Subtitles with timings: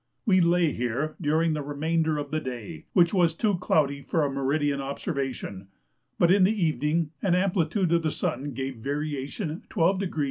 [0.25, 4.31] We lay here during the remainder of the day, which was too cloudy for a
[4.31, 5.67] meridian observation;
[6.17, 10.19] but in the evening an amplitude of the sun gave variation 12° 19' east.